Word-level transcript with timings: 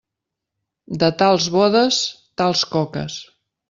De 1.03 1.11
tals 1.21 1.51
bodes, 1.59 2.03
tals 2.43 2.69
coques. 2.77 3.25